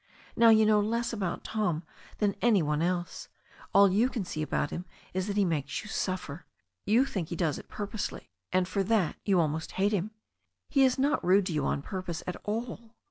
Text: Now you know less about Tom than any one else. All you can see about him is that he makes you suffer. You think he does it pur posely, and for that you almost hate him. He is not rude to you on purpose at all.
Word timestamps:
Now 0.35 0.49
you 0.49 0.65
know 0.65 0.79
less 0.79 1.13
about 1.13 1.43
Tom 1.43 1.83
than 2.17 2.33
any 2.41 2.63
one 2.63 2.81
else. 2.81 3.29
All 3.71 3.91
you 3.91 4.09
can 4.09 4.25
see 4.25 4.41
about 4.41 4.71
him 4.71 4.83
is 5.13 5.27
that 5.27 5.37
he 5.37 5.45
makes 5.45 5.83
you 5.83 5.89
suffer. 5.89 6.47
You 6.87 7.05
think 7.05 7.29
he 7.29 7.35
does 7.35 7.59
it 7.59 7.69
pur 7.69 7.85
posely, 7.85 8.29
and 8.51 8.67
for 8.67 8.81
that 8.81 9.17
you 9.25 9.39
almost 9.39 9.73
hate 9.73 9.91
him. 9.91 10.09
He 10.69 10.83
is 10.85 10.97
not 10.97 11.23
rude 11.23 11.45
to 11.45 11.53
you 11.53 11.67
on 11.67 11.83
purpose 11.83 12.23
at 12.25 12.35
all. 12.45 12.95